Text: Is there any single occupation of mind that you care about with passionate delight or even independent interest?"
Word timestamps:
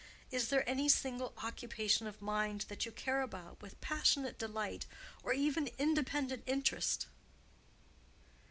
Is 0.31 0.49
there 0.49 0.67
any 0.67 0.89
single 0.89 1.31
occupation 1.43 2.07
of 2.07 2.23
mind 2.23 2.61
that 2.69 2.87
you 2.87 2.91
care 2.91 3.21
about 3.21 3.61
with 3.61 3.79
passionate 3.81 4.39
delight 4.39 4.87
or 5.21 5.31
even 5.31 5.67
independent 5.77 6.41
interest?" 6.47 7.05